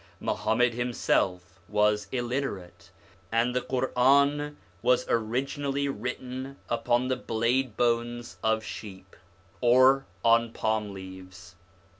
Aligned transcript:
Muhammad 0.19 0.73
himself 0.73 1.59
was 1.67 2.07
illiterate, 2.11 2.89
and 3.31 3.55
the 3.55 3.61
Quran 3.61 4.55
was 4.81 5.05
originally 5.07 5.87
written 5.89 6.55
upon 6.69 7.07
the 7.07 7.17
bladebones 7.17 8.37
of 8.43 8.63
sheep, 8.63 9.15
or 9.61 10.07
on 10.25 10.53
palm 10.53 10.91
leaves. 10.91 11.53